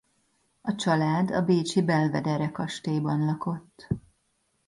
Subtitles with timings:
[0.61, 3.87] A család a bécsi Belvedere kastélyban lakott.